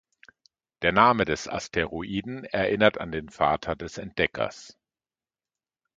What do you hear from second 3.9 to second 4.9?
Entdeckers.